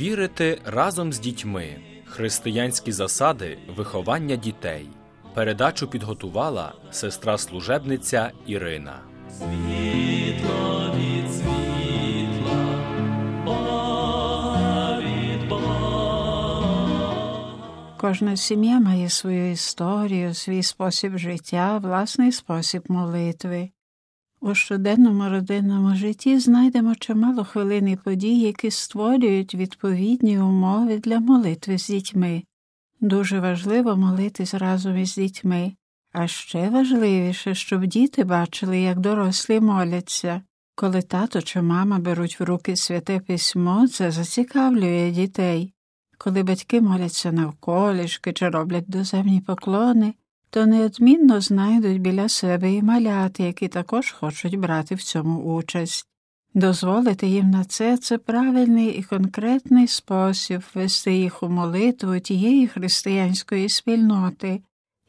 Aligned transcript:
Вірити 0.00 0.60
разом 0.64 1.12
з 1.12 1.18
дітьми. 1.18 1.76
Християнські 2.04 2.92
засади 2.92 3.58
виховання 3.76 4.36
дітей. 4.36 4.88
Передачу 5.34 5.88
підготувала 5.88 6.72
сестра 6.90 7.38
служебниця 7.38 8.30
Ірина. 8.46 8.98
Світло 9.30 10.92
від 10.96 11.32
світла, 11.32 12.64
Бога 13.44 14.98
від 15.00 15.48
Бога. 15.48 16.64
Кожна 17.98 18.36
сім'я 18.36 18.80
має 18.80 19.08
свою 19.08 19.50
історію, 19.50 20.34
свій 20.34 20.62
спосіб 20.62 21.18
життя, 21.18 21.78
власний 21.78 22.32
спосіб 22.32 22.82
молитви. 22.88 23.70
У 24.42 24.54
щоденному 24.54 25.28
родинному 25.28 25.94
житті 25.94 26.38
знайдемо 26.38 26.94
чимало 26.94 27.44
хвилин 27.44 27.88
і 27.88 27.96
подій, 27.96 28.40
які 28.40 28.70
створюють 28.70 29.54
відповідні 29.54 30.38
умови 30.38 30.98
для 30.98 31.20
молитви 31.20 31.78
з 31.78 31.86
дітьми. 31.86 32.42
Дуже 33.00 33.40
важливо 33.40 33.96
молитись 33.96 34.54
разом 34.54 34.98
із 34.98 35.14
дітьми, 35.14 35.72
а 36.12 36.26
ще 36.26 36.68
важливіше, 36.68 37.54
щоб 37.54 37.86
діти 37.86 38.24
бачили, 38.24 38.80
як 38.80 38.98
дорослі 38.98 39.60
моляться. 39.60 40.42
Коли 40.74 41.02
тато 41.02 41.42
чи 41.42 41.62
мама 41.62 41.98
беруть 41.98 42.40
в 42.40 42.44
руки 42.44 42.76
святе 42.76 43.20
письмо, 43.20 43.88
це 43.88 44.10
зацікавлює 44.10 45.10
дітей. 45.10 45.72
Коли 46.18 46.42
батьки 46.42 46.80
моляться 46.80 47.32
навколішки 47.32 48.32
чи 48.32 48.48
роблять 48.48 48.90
доземні 48.90 49.40
поклони, 49.40 50.14
то 50.50 50.66
неодмінно 50.66 51.40
знайдуть 51.40 52.00
біля 52.00 52.28
себе 52.28 52.72
і 52.72 52.82
маляти, 52.82 53.42
які 53.42 53.68
також 53.68 54.12
хочуть 54.12 54.58
брати 54.58 54.94
в 54.94 55.02
цьому 55.02 55.54
участь. 55.54 56.06
Дозволити 56.54 57.26
їм 57.26 57.50
на 57.50 57.64
це 57.64 57.96
це 57.96 58.18
правильний 58.18 58.88
і 58.88 59.02
конкретний 59.02 59.86
спосіб 59.86 60.62
вести 60.74 61.14
їх 61.14 61.42
у 61.42 61.48
молитву 61.48 62.20
тієї 62.20 62.68
християнської 62.68 63.68
спільноти, 63.68 64.62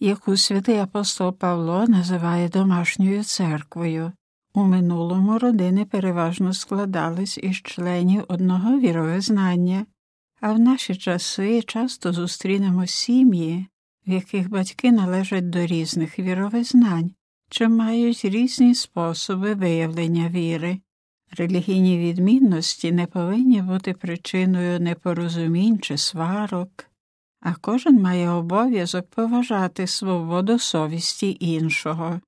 яку 0.00 0.36
святий 0.36 0.78
апостол 0.78 1.32
Павло 1.32 1.84
називає 1.86 2.48
домашньою 2.48 3.24
церквою. 3.24 4.12
У 4.54 4.64
минулому 4.64 5.38
родини 5.38 5.84
переважно 5.84 6.52
складались 6.52 7.38
із 7.38 7.56
членів 7.56 8.24
одного 8.28 8.78
віровизнання, 8.78 9.86
а 10.40 10.52
в 10.52 10.60
наші 10.60 10.94
часи 10.96 11.62
часто 11.62 12.12
зустрінемо 12.12 12.86
сім'ї, 12.86 13.66
в 14.08 14.10
яких 14.10 14.50
батьки 14.50 14.92
належать 14.92 15.50
до 15.50 15.66
різних 15.66 16.18
віровизнань 16.18 17.10
чи 17.50 17.68
мають 17.68 18.24
різні 18.24 18.74
способи 18.74 19.54
виявлення 19.54 20.28
віри. 20.28 20.78
Релігійні 21.36 21.98
відмінності 21.98 22.92
не 22.92 23.06
повинні 23.06 23.62
бути 23.62 23.92
причиною 23.92 24.80
непорозумінь 24.80 25.78
чи 25.78 25.98
сварок, 25.98 26.86
а 27.40 27.54
кожен 27.54 28.02
має 28.02 28.30
обов'язок 28.30 29.10
поважати 29.10 29.86
свободу 29.86 30.58
совісті 30.58 31.36
іншого. 31.40 32.20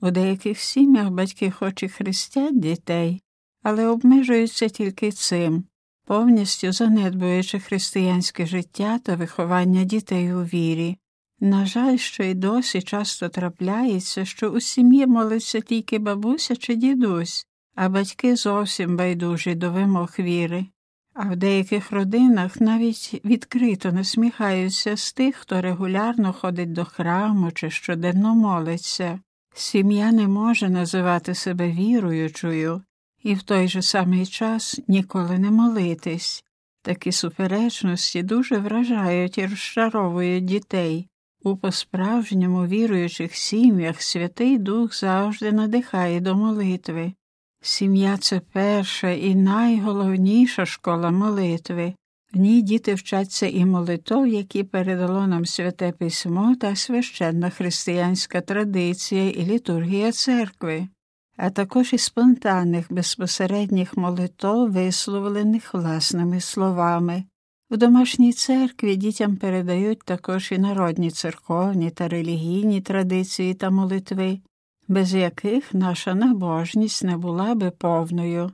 У 0.00 0.10
деяких 0.10 0.58
сім'ях 0.58 1.10
батьки 1.10 1.50
хоч 1.50 1.82
і 1.82 1.88
хрестять 1.88 2.60
дітей, 2.60 3.22
але 3.62 3.86
обмежуються 3.86 4.68
тільки 4.68 5.12
цим, 5.12 5.64
повністю 6.04 6.72
занедбуючи 6.72 7.60
християнське 7.60 8.46
життя 8.46 8.98
та 8.98 9.16
виховання 9.16 9.84
дітей 9.84 10.34
у 10.34 10.42
вірі. 10.42 10.96
На 11.40 11.66
жаль, 11.66 11.96
що 11.96 12.22
й 12.22 12.34
досі 12.34 12.82
часто 12.82 13.28
трапляється, 13.28 14.24
що 14.24 14.48
у 14.50 14.60
сім'ї 14.60 15.06
молиться 15.06 15.60
тільки 15.60 15.98
бабуся 15.98 16.56
чи 16.56 16.74
дідусь, 16.74 17.46
а 17.74 17.88
батьки 17.88 18.36
зовсім 18.36 18.96
байдужі 18.96 19.54
до 19.54 19.70
вимог 19.70 20.10
віри. 20.18 20.66
А 21.14 21.28
в 21.28 21.36
деяких 21.36 21.92
родинах 21.92 22.60
навіть 22.60 23.20
відкрито 23.24 23.92
насміхаються 23.92 24.96
з 24.96 25.12
тих, 25.12 25.36
хто 25.36 25.60
регулярно 25.60 26.32
ходить 26.32 26.72
до 26.72 26.84
храму 26.84 27.52
чи 27.52 27.70
щоденно 27.70 28.34
молиться. 28.34 29.20
Сім'я 29.54 30.12
не 30.12 30.28
може 30.28 30.68
називати 30.68 31.34
себе 31.34 31.72
віруючою 31.72 32.82
і 33.22 33.34
в 33.34 33.42
той 33.42 33.68
же 33.68 33.82
самий 33.82 34.26
час 34.26 34.80
ніколи 34.88 35.38
не 35.38 35.50
молитись. 35.50 36.44
Такі 36.82 37.12
суперечності 37.12 38.22
дуже 38.22 38.58
вражають 38.58 39.38
і 39.38 39.46
розчаровують 39.46 40.44
дітей. 40.44 41.08
У 41.46 41.56
по-справжньому 41.56 42.66
віруючих 42.66 43.34
сім'ях 43.34 44.02
Святий 44.02 44.58
Дух 44.58 44.94
завжди 44.94 45.52
надихає 45.52 46.20
до 46.20 46.34
молитви. 46.34 47.12
Сім'я 47.62 48.18
це 48.18 48.40
перша 48.52 49.10
і 49.10 49.34
найголовніша 49.34 50.66
школа 50.66 51.10
молитви. 51.10 51.94
В 52.32 52.36
ній 52.38 52.62
діти 52.62 52.94
вчаться 52.94 53.46
і 53.46 53.64
молитов, 53.64 54.26
які 54.26 54.62
передало 54.64 55.26
нам 55.26 55.46
святе 55.46 55.92
письмо 55.92 56.56
та 56.60 56.76
священна 56.76 57.50
християнська 57.50 58.40
традиція 58.40 59.30
і 59.30 59.46
літургія 59.46 60.12
церкви, 60.12 60.88
а 61.36 61.50
також 61.50 61.92
і 61.92 61.98
спонтанних 61.98 62.86
безпосередніх 62.92 63.96
молитов, 63.96 64.72
висловлених 64.72 65.74
власними 65.74 66.40
словами. 66.40 67.24
В 67.70 67.76
домашній 67.76 68.32
церкві 68.32 68.96
дітям 68.96 69.36
передають 69.36 70.02
також 70.04 70.52
і 70.52 70.58
народні 70.58 71.10
церковні 71.10 71.90
та 71.90 72.08
релігійні 72.08 72.80
традиції 72.80 73.54
та 73.54 73.70
молитви, 73.70 74.40
без 74.88 75.14
яких 75.14 75.74
наша 75.74 76.14
набожність 76.14 77.04
не 77.04 77.16
була 77.16 77.54
би 77.54 77.70
повною. 77.70 78.52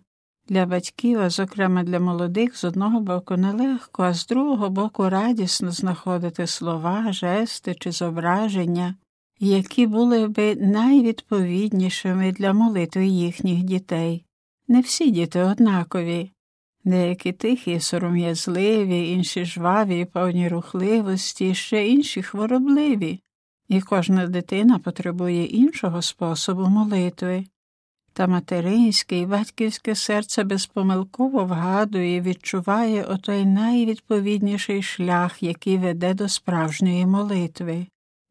Для 0.49 0.67
батьків, 0.67 1.21
а 1.21 1.31
зокрема 1.31 1.83
для 1.83 2.01
молодих, 2.01 2.57
з 2.57 2.65
одного 2.65 3.01
боку 3.01 3.37
нелегко, 3.37 4.03
а 4.03 4.15
з 4.15 4.27
другого 4.27 4.71
боку 4.71 5.09
радісно 5.09 5.71
знаходити 5.71 6.47
слова, 6.47 7.13
жести 7.13 7.75
чи 7.75 7.93
зображення, 7.93 8.95
які 9.41 9.87
були 9.87 10.29
би 10.29 10.55
найвідповіднішими 10.55 12.33
для 12.33 12.53
молитви 12.53 13.07
їхніх 13.07 13.63
дітей. 13.63 14.25
Не 14.69 14.81
всі 14.81 15.11
діти 15.11 15.43
однакові. 15.43 16.31
Деякі 16.85 17.33
тихі, 17.33 17.81
сором'язливі, 17.81 19.11
інші 19.11 19.45
жваві, 19.45 20.05
повні 20.05 20.49
рухливості, 20.49 21.55
ще 21.55 21.89
інші 21.89 22.23
хворобливі, 22.23 23.21
і 23.69 23.81
кожна 23.81 24.27
дитина 24.27 24.79
потребує 24.79 25.45
іншого 25.45 26.03
способу 26.03 26.67
молитви. 26.67 27.45
Та 28.13 28.27
материнське 28.27 29.19
і 29.19 29.27
батьківське 29.27 29.95
серце 29.95 30.45
безпомилково 30.45 31.45
вгадує 31.45 32.17
і 32.17 32.21
відчуває 32.21 33.05
отой 33.05 33.45
найвідповідніший 33.45 34.83
шлях, 34.83 35.43
який 35.43 35.79
веде 35.79 36.15
до 36.15 36.29
справжньої 36.29 37.07
молитви. 37.07 37.87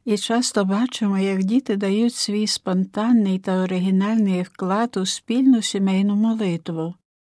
І 0.05 0.17
часто 0.17 0.65
бачимо, 0.65 1.17
як 1.17 1.43
діти 1.43 1.75
дають 1.75 2.15
свій 2.15 2.47
спонтанний 2.47 3.39
та 3.39 3.63
оригінальний 3.63 4.41
вклад 4.41 4.97
у 4.97 5.05
спільну 5.05 5.61
сімейну 5.61 6.15
молитву. 6.15 6.93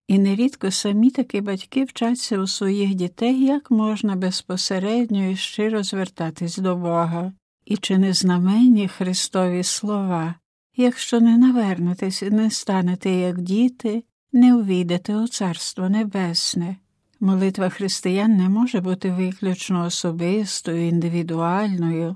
І 0.07 0.19
нерідко 0.19 0.71
самі 0.71 1.11
такі 1.11 1.41
батьки 1.41 1.83
вчаться 1.83 2.39
у 2.39 2.47
своїх 2.47 2.95
дітей, 2.95 3.45
як 3.45 3.71
можна 3.71 4.15
безпосередньо 4.15 5.29
і 5.29 5.35
щиро 5.35 5.83
звертатись 5.83 6.57
до 6.57 6.75
Бога, 6.75 7.33
і 7.65 7.77
чи 7.77 7.97
не 7.97 8.13
знаменні 8.13 8.87
Христові 8.87 9.63
слова, 9.63 10.35
якщо 10.77 11.19
не 11.19 11.37
навернетесь 11.37 12.21
і 12.21 12.29
не 12.29 12.51
станете, 12.51 13.09
як 13.09 13.41
діти, 13.41 14.03
не 14.33 14.55
увійдете 14.55 15.15
у 15.15 15.27
Царство 15.27 15.89
Небесне. 15.89 16.75
Молитва 17.19 17.69
християн 17.69 18.37
не 18.37 18.49
може 18.49 18.81
бути 18.81 19.11
виключно 19.11 19.85
особистою, 19.85 20.87
індивідуальною. 20.87 22.15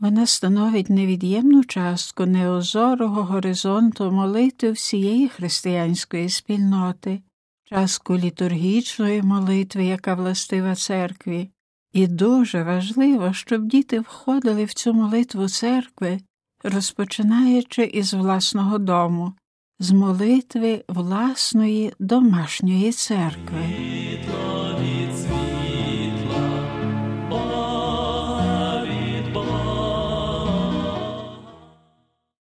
Вона 0.00 0.26
становить 0.26 0.90
невід'ємну 0.90 1.64
частку 1.64 2.26
неозорого 2.26 3.22
горизонту 3.22 4.12
молитви 4.12 4.70
всієї 4.70 5.28
християнської 5.28 6.28
спільноти, 6.28 7.20
частку 7.64 8.16
літургічної 8.16 9.22
молитви, 9.22 9.84
яка 9.84 10.14
властива 10.14 10.74
церкві, 10.74 11.50
і 11.92 12.06
дуже 12.06 12.62
важливо, 12.62 13.32
щоб 13.32 13.66
діти 13.66 14.00
входили 14.00 14.64
в 14.64 14.74
цю 14.74 14.92
молитву 14.92 15.48
церкви, 15.48 16.20
розпочинаючи 16.64 17.82
із 17.82 18.14
власного 18.14 18.78
дому, 18.78 19.32
з 19.78 19.90
молитви 19.90 20.84
власної 20.88 21.92
домашньої 21.98 22.92
церкви. 22.92 24.05